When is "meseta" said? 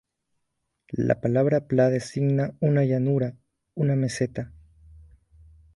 3.95-4.51